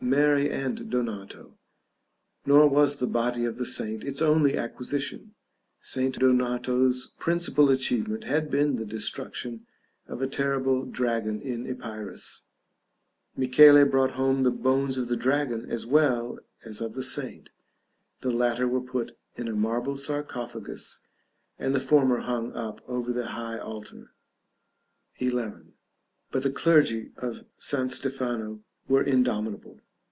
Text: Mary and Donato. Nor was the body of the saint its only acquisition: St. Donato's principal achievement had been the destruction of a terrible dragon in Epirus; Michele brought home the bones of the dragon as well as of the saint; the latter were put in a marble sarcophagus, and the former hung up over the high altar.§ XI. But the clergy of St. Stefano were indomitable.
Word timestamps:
Mary 0.03 0.49
and 0.49 0.89
Donato. 0.89 1.53
Nor 2.45 2.67
was 2.67 2.95
the 2.97 3.07
body 3.07 3.45
of 3.45 3.57
the 3.59 3.65
saint 3.67 4.03
its 4.03 4.19
only 4.21 4.57
acquisition: 4.57 5.35
St. 5.79 6.17
Donato's 6.17 7.13
principal 7.19 7.69
achievement 7.69 8.23
had 8.25 8.49
been 8.49 8.75
the 8.75 8.83
destruction 8.83 9.67
of 10.07 10.19
a 10.21 10.27
terrible 10.27 10.83
dragon 10.85 11.39
in 11.39 11.67
Epirus; 11.69 12.43
Michele 13.37 13.85
brought 13.85 14.13
home 14.13 14.41
the 14.43 14.49
bones 14.51 14.97
of 14.97 15.07
the 15.07 15.15
dragon 15.15 15.69
as 15.71 15.85
well 15.85 16.39
as 16.65 16.81
of 16.81 16.95
the 16.95 17.03
saint; 17.03 17.51
the 18.19 18.31
latter 18.31 18.67
were 18.67 18.81
put 18.81 19.15
in 19.37 19.47
a 19.47 19.55
marble 19.55 19.95
sarcophagus, 19.95 21.03
and 21.59 21.73
the 21.75 21.79
former 21.79 22.21
hung 22.21 22.51
up 22.53 22.81
over 22.89 23.13
the 23.13 23.27
high 23.27 23.59
altar.§ 23.59 24.11
XI. 25.63 25.71
But 26.31 26.43
the 26.43 26.51
clergy 26.51 27.11
of 27.17 27.45
St. 27.57 27.89
Stefano 27.89 28.61
were 28.89 29.03
indomitable. 29.03 29.79